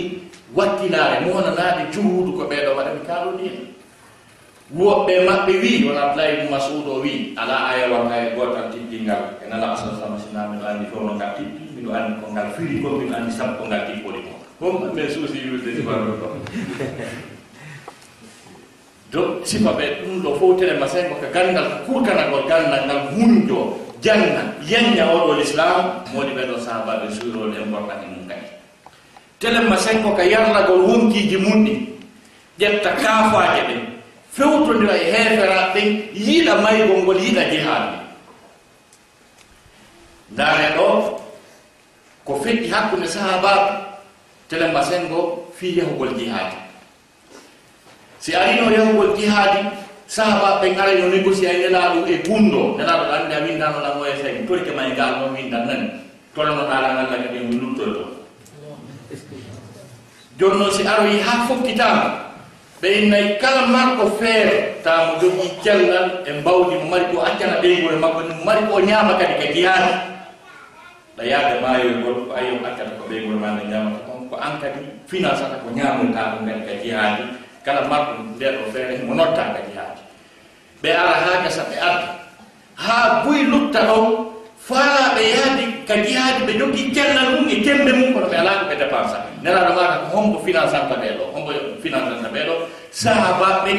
wakkilare 0.56 1.18
monanade 1.26 1.84
juhudu 1.94 2.32
ko 2.38 2.44
ɓeɗo 2.52 2.70
waɗami 2.78 3.02
kaloni 3.08 3.44
en. 3.52 3.58
woɓɓe 4.74 5.14
maɓɓe 5.26 5.54
wii 5.62 5.86
wona 5.86 6.02
abdoulahi 6.10 6.34
ibnu 6.34 6.50
masud 6.50 6.88
o 6.90 6.96
wii 7.06 7.38
ala 7.38 7.56
aya 7.70 7.86
wonga 7.94 8.18
e 8.18 8.34
gootan 8.34 8.72
tiddingal 8.74 9.38
e 9.38 9.46
nala 9.50 9.78
asalasama 9.78 10.18
sina 10.18 10.50
mino 10.50 10.66
anndi 10.66 10.90
fof 10.90 11.06
no 11.06 11.14
ngal 11.14 11.38
tiddi 11.38 11.70
mino 11.78 11.94
anndi 11.94 12.18
ko 12.18 12.26
ngal 12.34 12.50
firi 12.58 12.82
ko 12.82 12.98
mino 12.98 13.14
anndi 13.14 13.30
sappo 13.32 13.62
ngal 13.70 13.86
tippoli 13.86 14.26
mo. 14.26 14.34
Hom 14.58 14.90
min 14.96 15.06
suusi 15.14 15.38
wiwde 15.46 15.70
sifaɗo 15.70 16.12
ɗo 16.18 16.28
do 19.14 19.22
sifa 19.46 19.70
ɓe 19.78 19.86
ɗum 20.02 20.14
ɗo 20.26 20.30
fof 20.42 20.52
tene 20.60 20.74
masin 20.82 21.06
ko 21.14 21.16
ko 21.22 21.28
gandal 21.30 21.68
kurkanagol 21.86 22.44
gandal 22.50 22.82
ngal 22.90 23.02
hunjo 23.14 23.78
janna 24.02 24.50
yenya 24.66 25.06
oɗo 25.14 25.38
l'islam 25.38 26.02
moni 26.10 26.34
ɓeɗo 26.34 26.58
sahabaɓe 26.58 27.06
suurol 27.14 27.54
en 27.54 27.62
e 27.62 27.66
mum 27.70 27.86
kadi. 27.86 28.50
Telen 29.38 29.70
masin 29.70 30.02
ko 30.02 30.10
ko 30.18 30.24
yarlagol 30.26 30.82
wonkiji 30.90 31.38
mumɗi 31.38 31.74
ƴetta 32.58 32.98
kaafaje 32.98 33.62
ɗen 33.70 33.95
fewtodira 34.36 34.96
e 35.00 35.06
heeferaɓe 35.12 35.82
yiiɗa 36.14 36.54
maygol 36.64 37.00
ngol 37.04 37.20
yiɗa 37.24 37.44
jehaaɓe 37.52 37.96
ndaare 40.32 40.68
ɗo 40.78 40.88
ko 42.26 42.32
feƴƴi 42.44 42.68
hakkunde 42.72 43.08
sahabaɓe 43.08 43.72
telemba 44.50 44.82
sengo 44.84 45.48
fii 45.58 45.78
yahugol 45.80 46.12
jihaadi. 46.18 46.58
Si 48.20 48.34
arino 48.36 48.70
yahugol 48.72 49.16
jihaadi 49.18 49.62
sahabaɓe 50.08 50.66
ngara 50.74 50.92
yo 51.00 51.10
négocié 51.10 51.48
e 51.50 51.58
nelaaɗo 51.64 52.06
e 52.08 52.16
gunndo 52.28 52.76
nelaaɗo 52.78 53.04
ɗannde 53.12 53.34
a 53.36 53.44
windano 53.46 53.78
ɗan 53.80 54.02
oya 54.02 54.16
sayi 54.22 54.46
torke 54.48 54.72
ma 54.76 54.84
e 54.90 54.92
ngal 54.94 55.12
noon 55.20 55.34
windan 55.36 55.64
nani? 55.68 55.88
Tolnoɗa 56.36 56.76
langal 56.84 57.08
lagadi 57.12 57.40
mi 57.40 57.56
luttol 57.62 57.92
ɗon 57.96 58.10
jooni 60.40 60.58
noon 60.60 60.72
si 60.72 60.84
aroyi 60.84 61.20
haa 61.24 61.48
fokkitaama 61.48 62.25
ɓe 62.86 62.92
innayi 63.02 63.42
kala 63.42 63.66
marko 63.74 64.06
feere 64.22 64.78
tawa 64.86 65.02
mo 65.10 65.14
jogii 65.22 65.58
cellal 65.66 66.22
e 66.22 66.32
mbawdi 66.38 66.76
mo 66.78 66.86
mari 66.94 67.06
ko 67.10 67.18
accana 67.26 67.58
ɓeygol 67.62 67.98
makko 67.98 68.20
ni 68.30 68.34
mo 68.38 68.44
mari 68.46 68.62
ko 68.70 68.76
ñaama 68.90 69.18
kadi 69.20 69.34
ka 69.42 69.46
jiyaani 69.54 69.92
ɗa 71.18 71.24
yaade 71.32 71.54
maayoygol 71.66 72.18
ko 72.30 72.32
ayo 72.38 72.54
accata 72.62 72.94
ko 73.02 73.04
ɓeygol 73.10 73.38
ma 73.42 73.50
nde 73.58 73.64
ñaamata 73.74 74.06
on 74.14 74.30
ko 74.30 74.36
an 74.38 74.54
kadi 74.62 74.82
financata 75.10 75.58
ko 75.66 75.68
ñaamoytaa 75.78 76.30
ɗum 76.38 76.46
kadi 76.46 76.62
ka 76.70 76.74
jiyaani 76.86 77.24
kala 77.66 77.82
marko 77.90 78.12
ndeɗ 78.38 78.54
o 78.62 78.66
feere 78.74 78.94
mo 79.08 79.14
notta 79.18 79.44
ka 79.58 79.60
jiyaani 79.68 80.02
ɓe 80.86 80.90
ara 81.02 81.14
haa 81.26 81.42
gasa 81.44 81.62
ɓe 81.70 81.76
adda 81.90 82.08
haa 82.86 83.08
buy 83.26 83.40
lutta 83.52 83.82
ɗon 83.90 84.06
faa 84.68 85.10
ɓe 85.18 85.24
yahdi 85.34 85.64
ka 85.90 85.96
jiyaadi 86.06 86.42
ɓe 86.48 86.54
jogii 86.60 86.94
cellal 86.96 87.30
mum 87.34 87.50
e 87.50 87.56
tembe 87.66 87.92
mum 87.98 88.14
kono 88.14 88.28
ɓe 88.32 88.38
alaa 88.42 88.58
ko 88.62 88.66
ɓe 88.70 88.76
dépensa 88.82 89.18
nelaɗo 89.46 89.72
maɗa 89.78 89.96
ko 90.02 90.06
hombo 90.18 90.38
financanta 90.46 90.96
ɓeeɗo 91.02 91.24
hombo 91.34 91.52
financanta 91.84 92.28
ɓeeɗo. 92.34 92.54
Sahabaɓe 93.02 93.72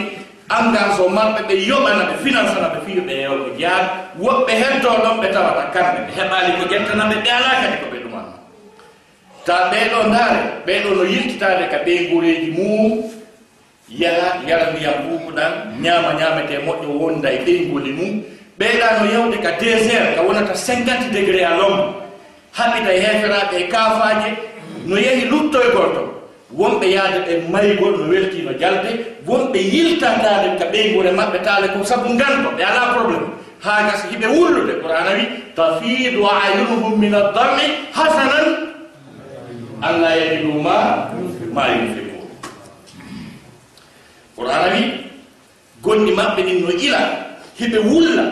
engagement 0.59 1.11
maɓɓe 1.17 1.41
ɓe 1.49 1.55
yoɓana 1.69 2.03
ɓe 2.09 2.15
financana 2.25 2.69
ɓe 2.75 2.79
fiiɓe 2.87 3.13
yewɓe 3.23 3.49
jeyar 3.59 3.83
woɓɓe 4.23 4.53
hetto 4.63 4.89
ɗon 5.03 5.17
ɓe 5.21 5.29
tawata 5.35 5.65
kamɓe 5.75 5.99
ɓe 6.07 6.13
heɓali 6.19 6.51
ko 6.59 6.65
ƴettana 6.73 7.05
ɓe 7.11 7.17
ɓe 7.25 7.31
ala 7.39 7.51
kadi 7.63 7.77
ko 7.83 7.87
ɓe 7.93 7.99
ɗumanno 8.05 8.35
ta 9.47 9.55
ɓeeɗo 9.71 9.99
ndaare 10.09 10.41
ɓeeɗo 10.67 10.89
no 10.97 11.03
yiltitade 11.13 11.65
ka 11.73 11.79
ɓey 11.85 11.99
goreeji 12.11 12.51
mum 12.57 12.93
yaha 14.01 14.29
yara 14.49 14.67
ndiyam 14.73 14.95
ɓuuɓuɗan 15.05 15.53
ñaama 15.83 16.11
ñaamete 16.19 16.55
moƴƴo 16.67 16.91
wonda 17.01 17.29
e 17.33 17.39
ɓeygoli 17.47 17.91
mum 17.99 18.13
ɓeyɗa 18.59 18.87
no 18.99 19.05
yewde 19.13 19.37
ka 19.45 19.51
désert 19.61 20.15
ka 20.17 20.23
wonata 20.23 20.55
cinquante 20.55 21.11
degré 21.13 21.43
a 21.45 21.57
l'ombre. 21.59 21.87
Haɓita 22.57 22.91
e 22.95 23.01
heferaaɓe 23.05 23.57
e 23.61 23.69
kaafaje 23.69 24.31
no 24.87 24.97
yehi 24.97 25.29
luttoye 25.31 25.71
goto 25.75 26.17
wonɓe 26.55 26.87
yaade 26.95 27.19
ɓe 27.27 27.33
maygol 27.53 27.93
no 27.99 28.05
weltino 28.11 28.53
jalde. 28.61 28.91
Wonɓe 29.27 29.59
yiltatade 29.73 30.49
ka 30.59 30.65
ɓeygure 30.73 31.11
maɓɓe 31.19 31.39
taale 31.45 31.67
ko 31.75 31.85
sabu 31.85 32.09
ngando 32.15 32.51
ɓe 32.57 32.63
ala 32.71 32.93
probléme 32.95 33.27
haa 33.65 33.83
gas 33.91 34.01
hiɓe 34.11 34.27
wullude. 34.37 34.73
Qur'ana 34.83 35.11
wi 35.19 35.25
tafidu 35.57 36.21
ayunuhum 36.27 36.99
min 37.01 37.15
addami 37.15 37.65
hasanan 37.93 38.47
allah 39.83 40.11
yajiduma 40.21 40.77
ma 41.55 41.63
yunfiqun. 41.75 42.25
Qur'ana 44.37 44.67
wi 44.75 44.83
gonɗi 45.83 46.13
maɓɓe 46.19 46.41
ɗin 46.47 46.59
no 46.63 46.71
ila 46.87 47.01
hiɓe 47.59 47.79
wulla. 47.91 48.25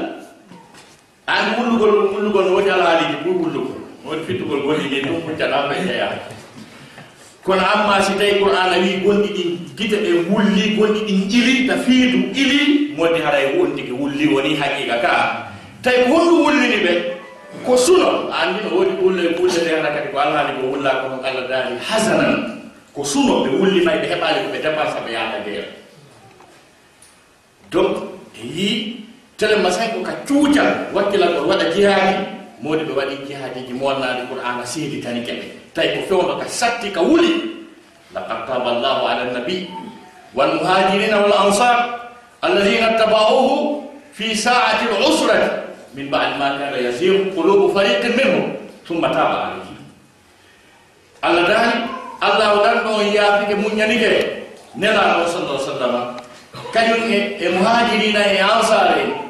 Andi 1.27 1.51
wullugol 1.59 1.95
wullugol 2.15 2.45
no 2.47 2.53
woni 2.57 2.71
alaalijo 2.71 3.17
ɓur 3.25 3.37
wullugol 3.43 3.79
no 4.05 4.11
woni 4.11 4.23
fittugol 4.27 4.61
gonɗi 4.67 4.87
ɗin 4.93 5.03
ɗum 5.09 5.21
huccaɗa 5.27 5.59
ɓe 5.69 5.75
jeyaa 5.87 6.13
kono 7.45 7.61
amma 7.75 8.01
si 8.03 8.13
tawi 8.19 8.41
qur'ana 8.41 8.77
wi 8.81 8.91
gonɗi 9.05 9.29
ɗin 9.37 9.51
gite 9.77 9.97
ɓe 10.05 10.11
wulli 10.33 10.65
gonɗi 10.77 11.01
ɗin 11.07 11.21
ili 11.31 11.55
ta 11.69 11.77
fiidu 11.85 12.19
ili 12.35 12.95
modi 12.97 13.21
haray 13.21 13.45
e 13.53 13.59
won 13.59 13.77
tigi 13.77 13.93
wulli 13.93 14.27
woni 14.35 14.57
haqiqa 14.57 14.97
ka. 15.05 15.13
Tawi 15.83 16.09
ko 16.09 16.13
honɗum 16.17 16.41
wullini 16.45 16.79
ɓe 16.85 16.93
ko 17.67 17.77
suno 17.77 18.09
andi 18.33 18.59
no 18.65 18.71
woodi 18.77 18.93
ɓulle 19.01 19.23
ɓulle 19.37 19.61
ɗena 19.67 19.89
kadi 19.95 20.09
ko 20.13 20.19
alhaali 20.19 20.53
ko 20.61 20.65
wulla 20.73 20.91
ko 21.01 21.05
hon 21.13 21.21
allah 21.25 21.45
daali 21.49 21.77
hasanan. 21.89 22.35
Ko 22.95 23.05
suno 23.05 23.45
ɓe 23.45 23.51
wulli 23.61 23.85
may 23.85 23.99
ɓe 24.01 24.07
heɓali 24.13 24.39
ko 24.45 24.49
ɓe 24.53 24.59
dépense 24.65 24.99
ɓe 25.05 25.11
yaada 25.13 25.39
ndeer 25.45 25.65
donc 27.75 27.97
e 28.39 28.47
yi 28.57 28.97
tele 29.37 29.57
masayi 29.59 29.91
ko 29.95 30.01
ka 30.07 30.13
cuucal 30.27 30.71
wakkilal 30.95 31.37
on 31.43 31.49
waɗa 31.51 31.67
jihaani 31.75 32.15
mawɗi 32.65 32.85
ɓe 32.89 32.93
waɗi 32.97 33.15
jihadiji 33.29 33.73
molnaɗi 33.77 34.23
qur'ana 34.33 34.65
seedi 34.65 34.99
tani 35.05 35.21
keɓe 35.27 35.45
tawi 35.77 35.89
ko 35.95 36.01
fewno 36.09 36.33
ka 36.41 36.47
satti 36.49 36.89
ka 36.91 37.01
wuli 37.05 37.33
laqad 38.17 38.41
taba 38.49 38.71
llahu 38.81 39.03
ala 39.05 39.25
nabi 39.37 39.69
walmuhajirina 40.35 41.17
wal 41.29 41.37
ansar 41.45 41.77
alladina 42.41 42.97
tabauhu 42.97 43.85
fi 44.17 44.33
saati 44.33 44.89
l 44.89 44.97
usrati 45.05 45.51
min 45.95 46.09
badi 46.09 46.39
ma 46.41 46.57
kana 46.57 46.79
yasiru 46.81 47.35
qulubu 47.37 47.69
fariqin 47.77 48.17
minhum 48.17 48.57
summa 48.89 49.13
taba 49.13 49.37
alayhi. 49.53 49.77
Allah 51.23 51.45
dani 51.45 51.75
allah 52.25 52.47
o 52.57 52.59
ɗanɗo 52.65 52.91
on 52.97 53.07
yaafike 53.13 53.55
muñanike 53.61 54.11
nelaɗo 54.81 55.23
sallah 55.29 55.57
sallama 55.61 56.01
kañum 56.73 57.03
e 57.13 57.47
muhajirina 57.53 58.21
e, 58.33 58.37
e 58.37 58.41
ansar 58.41 58.95
en 58.99 59.24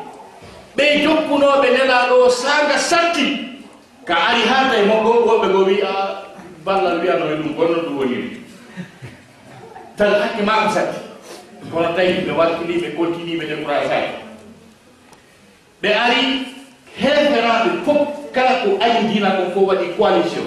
ɓe 0.77 0.85
jokkunoɓe 1.03 1.69
nelaɗo 1.71 2.31
saga 2.31 2.79
satti 2.79 3.27
ka 4.05 4.15
ari 4.15 4.43
ha 4.49 4.71
tawi 4.71 4.87
mo 4.87 5.03
gongoɓe 5.03 5.47
go 5.53 5.65
wi 5.65 5.83
a 5.83 5.93
ballal 6.65 7.01
wiyano 7.01 7.31
e 7.31 7.37
ɗum 7.37 7.55
gonno 7.57 7.79
ɗum 7.87 7.99
woniri 7.99 8.41
tan 9.97 10.13
hakke 10.21 10.43
mako 10.43 10.69
satti 10.75 10.99
kono 11.73 11.95
tawi 11.97 12.13
ɓe 12.27 12.33
walkini 12.33 12.81
ɓe 12.83 12.89
continue 12.97 13.39
ɓe 13.39 13.47
découragé 13.47 13.95
e 13.95 14.09
ɓe 15.83 15.89
ari 15.95 16.23
heferaɓe 16.97 17.71
fof 17.85 18.33
kala 18.33 18.67
ko 18.67 18.79
andina 18.81 19.31
kon 19.37 19.51
fof 19.55 19.69
waɗi 19.69 19.95
coalition. 19.97 20.47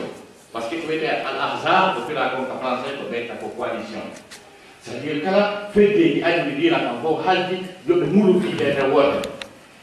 Par 0.51 0.63
ce 0.63 0.69
que 0.69 0.81
ko 0.81 0.87
wiyete 0.87 1.07
al 1.23 1.37
ahzab 1.39 1.95
ko 1.95 1.99
fira 2.07 2.31
kon 2.35 2.45
ka 2.47 2.55
français 2.59 2.95
ko 2.99 3.07
ɓeyta 3.11 3.33
ko 3.39 3.47
coalition. 3.57 4.03
C'est 4.81 4.95
à 4.95 4.99
dire 4.99 5.23
kala 5.23 5.69
feddeji 5.73 6.23
andiɗina 6.23 6.79
kam 6.79 6.97
fof 7.03 7.25
haldi 7.25 7.57
yoɓe 7.87 8.05
mulufi 8.11 8.55
e 8.59 8.71
reworde 8.75 9.36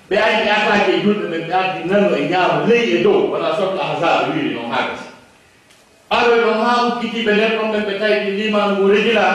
ɓe 0.09 0.17
ari 0.27 0.37
ɓe 0.45 0.51
ataki 0.59 0.91
e 0.97 1.01
julɓe 1.05 1.27
ɓe 1.33 1.39
ɓe 1.47 1.53
arti 1.61 1.81
nano 1.89 2.09
e 2.17 2.29
ñaama 2.31 2.67
ley 2.69 2.85
e 2.97 3.03
dow 3.05 3.21
wona 3.33 3.51
sokka 3.59 3.83
hasara 3.91 4.29
wiiri 4.29 4.55
noon 4.55 4.71
haakati 4.73 5.07
aroe 6.17 6.39
ɗon 6.45 6.59
ha 6.65 6.71
ukkitiɓe 6.89 7.33
nden 7.37 7.53
ɗon 7.59 7.69
ɓen 7.73 7.83
ɓe 7.89 7.95
tawi 8.01 8.17
ɗi 8.25 8.31
liman 8.39 8.69
ngu 8.75 8.85
regila 8.93 9.27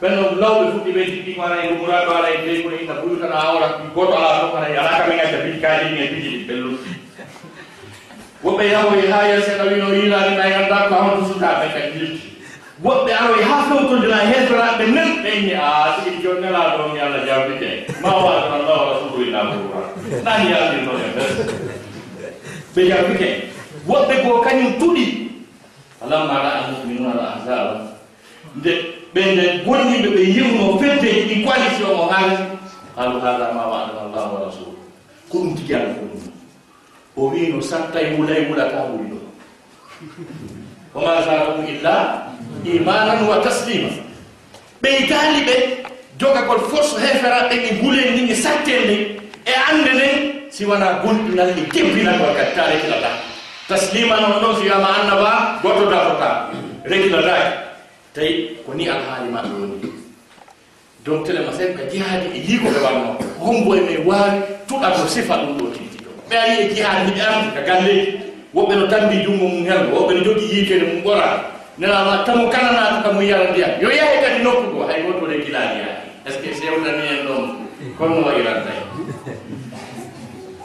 ɓen 0.00 0.12
lawɓe 0.42 0.64
fuɗɗi 0.72 0.90
ɓe 0.96 1.02
jiɗɗi 1.10 1.32
ana 1.44 1.56
e 1.64 1.68
gumuraɗo 1.68 2.10
ala 2.18 2.28
e 2.34 2.38
ley 2.46 2.58
kono 2.62 2.76
inna 2.82 2.94
ɓuyuta 3.00 3.26
na 3.32 3.36
awra 3.48 3.66
goto 3.94 4.14
ala 4.18 4.30
ɗon 4.40 4.56
ana 4.56 4.66
ala 4.80 4.90
kamen 4.98 5.20
acca 5.24 5.38
biji 5.44 5.60
kaaji 5.62 5.84
ɗin 5.92 6.02
e 6.04 6.06
biji 6.12 6.30
ɗi 6.48 6.54
lutti 6.62 6.90
woɓɓe 8.44 8.64
yahoy 8.72 8.98
e 9.04 9.10
haa 9.12 9.28
yeseɗa 9.32 9.64
wino 9.70 9.88
yilaani 9.98 10.36
na 10.36 10.50
ganda 10.54 10.76
ko 10.88 10.94
honto 11.04 11.22
sukaaɓe 11.32 11.66
kan 11.74 11.86
jilti 11.94 12.26
woɓɓe 12.84 13.10
aroy 13.20 13.40
e 13.40 13.44
ha 13.48 13.56
fewtondira 13.68 14.18
heetoraaɓe 14.30 14.84
nen 14.94 15.10
ɓe 15.22 15.28
inni 15.38 15.54
a 15.54 15.68
siɗi 16.00 16.22
jooni 16.22 16.40
nelaa 16.40 16.76
ɗon 16.76 16.92
mi 16.92 17.00
allah 17.00 17.20
jawdite 17.28 17.70
ma 18.02 18.08
waɗana 18.24 18.54
allah 18.58 18.76
wa 18.80 18.86
rasulullah 18.92 19.44
nani 20.24 20.50
yawdi 20.52 20.76
noon 20.86 21.00
ɓe 22.74 22.80
yawdike 22.90 23.28
woɓɓe 23.88 24.14
goo 24.24 24.40
kañum 24.44 24.72
tuɗi. 24.80 25.04
Alamma 26.04 26.34
ra 26.44 26.50
almuminuna 26.64 27.10
al 27.12 27.20
ahzaba 27.26 27.80
nde 28.56 28.70
ɓenne 29.14 29.64
gonniɓe 29.66 30.08
ɓe 30.16 30.22
yewno 30.36 30.78
feddeji 30.78 31.22
ɗi 31.28 31.44
coalition 31.44 31.90
o 32.00 32.06
haali. 32.12 32.36
Haalu 32.96 33.20
haala 33.20 33.52
ma 33.54 33.62
waɗana 33.72 34.00
allah 34.06 34.24
wa 34.32 34.40
rasul 34.46 34.74
ko 35.30 35.38
ɗum 35.38 35.54
tigi 35.56 35.74
ala 35.74 35.94
fo 35.94 36.00
ɗum. 36.00 36.22
O 37.16 37.30
wino 37.30 37.60
sattay 37.60 38.14
wulay 38.16 38.46
wulata 38.48 38.84
wuli 38.90 39.08
ɗo. 39.10 39.18
Wama 40.94 41.22
zarahu 41.24 41.62
illa 41.68 42.26
imanan 42.64 43.26
wa 43.28 43.36
taslima 43.40 43.88
ɓeytali 44.82 45.40
ɓe 45.46 45.54
jogagol 46.18 46.60
force 46.70 46.96
heferaɓe 47.00 47.54
ɓe 47.62 47.68
gulen 47.82 48.14
ni 48.14 48.26
ɓe 48.28 48.34
satten 48.34 48.82
ni 48.88 48.96
e 49.46 49.52
annde 49.70 49.92
nden 49.92 50.16
si 50.50 50.64
wona 50.64 51.00
gonɗinal 51.02 51.50
e 51.50 51.62
tebbinalgol 51.72 52.34
kadi 52.36 52.52
ta 52.56 52.64
rekilata. 52.70 53.10
Taslima 53.68 54.20
noon 54.20 54.40
ɗon 54.42 54.54
so 54.54 54.60
wiyama 54.60 54.88
annaba 55.00 55.58
gottoda 55.62 55.98
fota 56.08 56.30
rekilataki 56.84 57.52
tawi 58.14 58.56
ko 58.66 58.72
ni 58.74 58.88
alhaali 58.88 59.28
ma 59.32 59.42
woni. 59.42 59.92
Donc 61.04 61.26
telema 61.26 61.52
sen 61.52 61.76
ka 61.76 61.84
jihaadi 61.90 62.26
e 62.32 62.40
yiiko 62.48 62.68
ɓe 62.68 62.80
wanno 62.84 63.16
homboye 63.40 63.80
me 63.80 63.94
waawi 64.08 64.40
tuɗa 64.68 65.08
sifa 65.08 65.34
ɗum 65.36 65.56
ɗo 65.58 65.66
tigi 65.74 65.98
ɗo 66.04 66.10
ɓe 66.28 66.34
ari 66.36 66.54
e 66.62 66.74
jihaadi 66.74 67.10
hiɓe 67.10 67.22
andu 67.28 67.50
ka 67.54 67.60
galleji 67.60 68.20
woɓɓe 68.54 68.74
no 68.78 68.86
tambi 68.86 69.24
junngo 69.24 69.46
mum 69.48 69.64
helgo 69.66 69.96
woɓɓe 69.96 70.12
no 70.14 70.24
jogii 70.24 70.50
yiitede 70.52 70.84
mum 70.86 71.02
ɓora. 71.04 71.28
Nelama 71.78 72.22
tamo 72.24 72.48
kananaɗo 72.48 73.02
ka 73.02 73.12
mum 73.12 73.22
yara 73.26 73.50
ndiyam. 73.50 73.70
Yo 73.82 73.90
yahe 73.90 74.22
kadi 74.22 74.44
nokku 74.44 74.70
go 74.72 74.86
hay 74.86 75.02
goto 75.02 75.26
rekilani 75.26 75.82
yaade. 75.82 76.13
est 76.26 76.30
ce 76.32 76.38
que 76.38 76.54
sewnani 76.54 77.20
en 77.20 77.24
ɗon 77.28 77.42
kono 77.98 78.26
wayiranta 78.26 78.70
en 78.70 78.86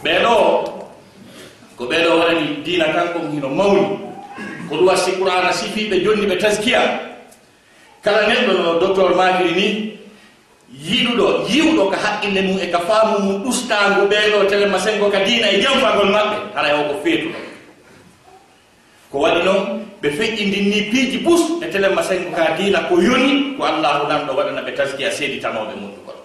ɓeeɗo 0.04 0.36
ko 1.78 1.86
ɓeɗo 1.86 2.10
waɗani 2.20 2.64
diina 2.64 2.86
kanko 2.94 3.20
hino 3.32 3.50
mawni. 3.50 3.84
Ko 4.70 4.76
ɗum 4.76 4.88
wasi 4.88 5.12
qur'ana 5.12 5.52
sifiɓe 5.54 6.04
jonni 6.04 6.26
ɓe 6.28 6.38
taskiya. 6.38 6.82
Kala 8.04 8.28
neɗɗo 8.28 8.54
no 8.54 8.80
docteur 8.80 9.16
makiri 9.16 9.52
ni 9.56 9.68
yiɗuɗo 10.72 11.46
yiwɗo 11.50 11.84
ko 11.90 11.96
haqqille 11.96 12.42
mum 12.42 12.60
e 12.62 12.68
ka 12.72 12.80
faamu 12.80 13.20
mum 13.20 13.44
ɗustangu 13.44 14.08
ɓeɗo 14.08 14.46
telema 14.50 14.80
sengo 14.80 15.10
ka 15.10 15.20
diina 15.26 15.48
e 15.52 15.62
jamfagol 15.62 16.10
maɓɓe. 16.12 16.36
Hara 16.56 16.80
o 16.80 16.84
ko 16.94 16.94
feetuɗo 17.04 17.36
ko 19.12 19.18
waɗi 19.20 19.44
noon 19.44 19.89
ɓe 20.02 20.10
feƴƴindinni 20.16 20.82
piiji 20.92 21.18
bus 21.20 21.42
e 21.62 21.68
telema 21.68 22.02
senko 22.04 22.32
ka 22.36 22.56
diina 22.58 22.88
ko 22.88 22.96
yoni 23.02 23.56
ko 23.58 23.64
allahu 23.68 24.08
lanɗo 24.08 24.32
waɗana 24.34 24.62
ɓe 24.64 24.72
taskiya 24.76 25.12
seedi 25.12 25.40
tanoɓe 25.44 25.76
muɗum 25.76 26.04
kono. 26.08 26.22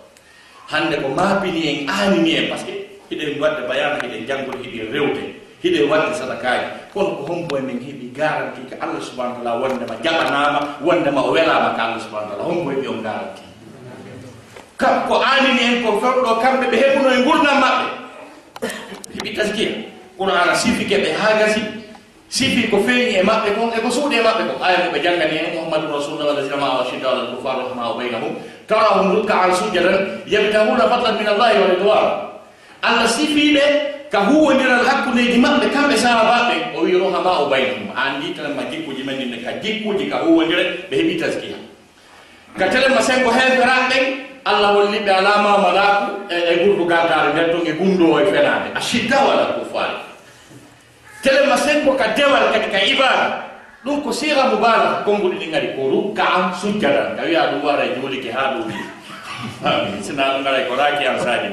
Hande 0.71 0.97
ko 1.02 1.09
maapini 1.09 1.61
en 1.69 1.88
aanini 1.90 2.37
en 2.38 2.49
par 2.49 2.59
ce 2.59 2.64
que 2.66 2.75
hiɗen 3.11 3.40
wadde 3.40 3.66
bayana 3.69 3.99
hiɗen 4.02 4.26
janngol 4.28 4.62
hiɗen 4.62 4.93
rewde 4.95 5.23
hiɗen 5.62 5.90
wadde 5.90 6.14
sadakaji 6.14 6.66
kono 6.95 7.11
ko 7.19 7.23
hombo 7.26 7.57
e 7.59 7.61
men 7.62 7.78
heeɓi 7.83 8.14
garanti 8.14 8.61
ko 8.71 8.75
allah 8.81 9.00
subahana 9.02 9.35
taala 9.43 9.59
wondema 9.59 9.95
jaɓanama 10.04 10.61
wondema 10.81 11.21
o 11.26 11.31
welama 11.35 11.75
ko 11.75 11.81
allah 11.83 12.00
subahana 12.00 12.28
taala. 12.31 12.45
Hombo 12.47 12.71
heeɓi 12.71 12.87
on 12.88 13.02
garanti. 13.02 13.43
Kam 14.78 15.09
ko 15.09 15.14
aanini 15.19 15.62
en 15.66 15.83
ko 15.83 15.99
fewɗo 15.99 16.31
kamɓe 16.43 16.66
ɓe 16.71 16.76
heɓuno 16.78 17.11
e 17.11 17.19
gurdam 17.26 17.59
maɓɓe. 17.59 17.87
Heeɓi 19.19 19.35
taskiya. 19.37 19.71
Qur'ana 20.19 20.54
sifike 20.54 20.95
ɓe 21.02 21.11
ha 21.19 21.38
gasi 21.43 21.61
sifi 22.37 22.62
ko 22.71 22.76
feeñi 22.87 23.14
e 23.21 23.23
maɓɓe 23.23 23.50
kon 23.57 23.71
eko 23.79 23.88
suuɗi 23.97 24.17
e 24.19 24.23
maɓɓe 24.26 24.43
kon. 24.49 24.59
Aya 24.67 24.79
mo 24.85 24.88
ɓe 24.95 24.99
janngani 25.05 25.37
en 25.38 25.47
mouhammadou 25.55 25.91
rasulullah 25.97 26.26
alladina 26.35 26.57
mahu 26.62 26.76
ashidda 26.83 27.07
ala 27.11 27.21
alkufar 27.31 27.55
rahmaa 27.62 27.95
baynahum. 27.99 28.33
Tarahum 28.69 29.07
rukka 29.14 29.35
rukkaan 29.35 29.53
sujjadan 29.61 29.97
yabtahuna 30.26 30.85
fadlan 30.91 31.14
min 31.19 31.29
allahi 31.33 31.57
wa 31.62 31.67
ridwan. 31.73 32.07
Allah 32.83 33.07
sifiɓe 33.17 33.64
ka 34.11 34.19
huwodiral 34.29 34.83
hakkundeji 34.88 35.38
maɓɓe 35.38 35.67
kamɓe 35.75 35.95
sahabaɓe 36.05 36.55
o 36.75 36.83
wi 36.83 36.93
rohama 36.99 37.33
o 37.43 37.47
baynahum. 37.53 37.87
Andi 37.95 38.35
tanma 38.35 38.62
jikkuji 38.71 39.03
men 39.07 39.14
ɗinne 39.21 39.38
ka 39.45 39.50
jikkuji 39.62 40.11
ka 40.11 40.17
huwodire 40.26 40.64
ɓe 40.91 40.95
heeɓi 40.99 41.14
taskiya 41.23 41.59
ka 42.59 42.67
telema 42.71 43.03
sengo 43.03 43.31
heeferaɓe 43.31 43.99
allah 44.44 44.70
holliɓe 44.75 45.11
alama 45.11 45.59
malaku 45.59 46.07
e, 46.31 46.35
e 46.35 46.55
gurdu 46.64 46.85
gardare 46.87 47.33
nder 47.33 47.51
ton 47.51 47.66
e 47.66 47.73
gumdo 47.79 48.18
e 48.20 48.25
fenade 48.31 48.68
a 48.75 48.81
shidda 48.81 49.18
wala 49.27 49.44
kufari 49.59 50.13
telema 51.24 51.56
senko 51.56 51.96
ka 51.96 52.12
dewal 52.12 52.52
kadi 52.52 52.68
ka 52.68 52.80
ibada 52.84 53.26
ɗum 53.84 54.04
ko 54.04 54.12
sira 54.12 54.52
mubala 54.52 55.00
konngol 55.08 55.32
ɗi 55.40 55.48
gari 55.48 55.68
ko 55.72 55.88
rukka 55.88 56.20
an 56.24 56.44
sujjada 56.52 57.16
wiya 57.24 57.48
ɗum 57.56 57.64
wara 57.64 57.84
joolike 57.96 58.28
ha 58.28 58.52
ɗo 58.60 58.68
sina 60.04 60.37
ɗum 60.37 60.40
ngaray 60.44 60.64
ko 60.68 60.76
raki 60.76 61.04
an 61.08 61.16
saji 61.20 61.48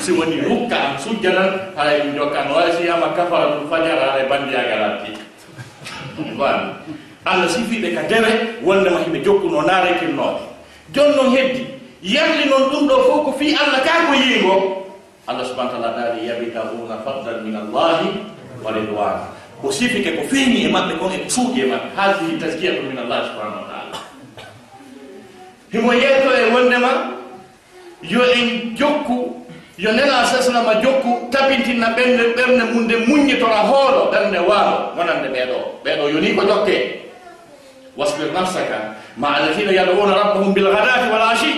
si 0.00 0.10
woni 0.16 0.40
rukka 0.42 0.76
an 0.76 0.92
sujjadan. 0.98 1.50
Haray 1.76 2.00
ɗum 2.08 2.16
jokka 2.16 2.40
no 2.48 2.54
wawi 2.56 2.72
si 2.76 2.88
ama 2.88 3.12
kafara 3.12 3.52
ɗum 3.60 3.68
fajara 3.68 4.04
haray 4.16 4.24
bandiyagalatti 4.28 5.12
wan 6.40 6.80
allah 7.28 7.48
sifiɓe 7.52 7.92
ka 7.94 8.02
dewe 8.08 8.30
wondema 8.64 9.00
himɓe 9.04 9.20
jokkuno 9.24 9.60
narekinnoɓe 9.62 10.40
jon 10.96 11.08
noon 11.16 11.36
heddi 11.36 11.66
yalli 12.02 12.48
noon 12.48 12.64
ɗum 12.72 12.84
ɗo 12.88 12.96
fof 13.08 13.20
ko 13.28 13.30
fi 13.38 13.52
allah 13.56 13.80
ka 13.84 14.08
ko 14.08 14.12
yiingo 14.16 14.56
allah 15.28 15.44
subahana 15.44 15.70
taala 15.76 15.88
daari 15.96 16.26
yabitahuna 16.28 16.96
fadlan 17.04 17.44
min 17.44 17.54
allahi 17.56 18.08
waridwana 18.64 19.28
ko 19.62 19.70
sifike 19.70 20.10
ko 20.18 20.22
feeñi 20.26 20.66
e 20.66 20.68
maɓɓe 20.74 20.94
kon 20.98 21.12
e 21.14 21.18
ko 21.22 21.28
suuɗi 21.30 21.60
e 21.62 21.66
maɓɓe. 21.70 21.88
Hasihi 21.96 22.34
taskiyatu 22.40 22.82
min 22.82 22.98
allah 22.98 23.18
subahanahu 23.30 23.62
wa 23.62 23.68
taala. 23.70 23.96
Himo 25.72 25.92
yeeto 25.94 26.30
e 26.34 26.42
wondema 26.54 26.90
yo 28.02 28.22
en 28.34 28.74
jokku 28.76 29.46
yo 29.78 29.92
nena 29.92 30.26
sesnama 30.26 30.82
jokku 30.82 31.30
tabintinna 31.30 31.94
ɓernde 31.96 32.34
ɓernde 32.36 32.62
mum 32.74 32.84
nde 32.84 32.96
muññitora 33.06 33.60
hoolo 33.70 34.10
ɓernde 34.12 34.38
waalo 34.48 34.76
wonande 34.98 35.28
ɓeeɗo. 35.30 35.58
Ɓeeɗo 35.84 36.04
yoni 36.12 36.34
ko 36.34 36.42
jokke. 36.42 36.76
Wasbir 37.96 38.32
nafsaka 38.32 38.96
ma 39.16 39.36
allatina 39.36 39.70
yadowuna 39.72 40.14
rabbahum 40.14 40.54
bilgadati 40.54 41.06
wal 41.12 41.22
ashi 41.32 41.52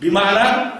bi 0.00 0.10
mana 0.10 0.72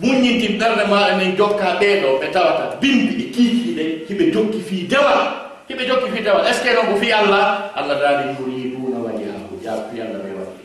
muññintin 0.00 0.58
ɓerde 0.58 0.84
maɗa 0.90 1.16
nden 1.16 1.36
jokka 1.36 1.76
ɓeeɗo 1.80 2.18
ɓe 2.20 2.26
tawata 2.32 2.76
bimbi 2.80 3.12
ɗi 3.18 3.24
kiikiiɗe 3.34 3.84
hiɓe 4.08 4.24
jokki 4.34 4.60
fii 4.68 4.86
dewal 4.90 5.20
hiɓe 5.68 5.82
jokki 5.88 6.08
fii 6.14 6.22
dewal 6.24 6.44
est 6.46 6.54
ce 6.58 6.62
que 6.64 6.74
noon 6.74 6.86
ko 6.92 6.96
fii 7.00 7.12
allah? 7.12 7.72
Allah 7.74 7.96
daali 8.00 8.24
yuriduna 8.38 8.98
wajahu 9.06 9.54
jaafi 9.64 10.00
allah 10.00 10.20
ɓe 10.24 10.30
waɗi. 10.38 10.64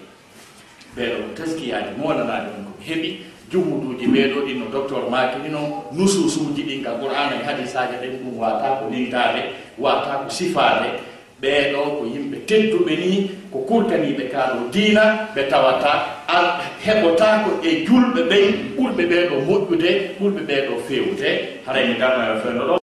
Ɓeeɗo 0.95 1.15
ko 1.23 1.29
taskiyaji 1.37 1.91
moɗanaɗe 2.01 2.47
on 2.57 2.63
ko 2.67 2.73
heɓi. 2.87 3.09
Jumuduji 3.51 4.05
ɓeeɗo 4.13 4.37
ɗin 4.45 4.57
no 4.59 4.65
docteur 4.71 5.09
maki 5.09 5.37
ɗi 5.43 5.49
noon 5.49 5.69
nususuji 5.95 6.61
ɗin 6.67 6.83
ka 6.83 6.91
qur'ana 6.99 7.35
e 7.41 7.45
hadisaji 7.47 7.95
ɗen 8.01 8.13
ɗum 8.21 8.37
wata 8.37 8.67
ko 8.79 8.89
lindade 8.91 9.41
wata 9.79 10.11
ko 10.23 10.29
sifaade. 10.29 10.89
ɓeeɗo 11.41 11.81
ko 11.97 12.03
yimɓe 12.13 12.37
tedduɓe 12.47 12.93
ni 13.03 13.11
ko 13.51 13.57
kurtaniɓe 13.67 14.23
kaɗo 14.33 14.59
diina 14.73 15.03
ɓe 15.35 15.41
tawata 15.51 15.91
al 16.35 16.45
heɓotako 16.85 17.49
e 17.67 17.85
julɓe 17.85 18.21
ɓen 18.31 18.45
ɓurɓe 18.77 19.03
ɓeeɗo 19.11 19.35
moƴƴude 19.47 19.89
ɓurɓe 20.19 20.41
ɓeeɗo 20.49 20.73
fewde 20.87 21.29
harayni 21.65 21.93
gam 21.99 22.13
fewno 22.43 22.63
ɗo 22.69 22.75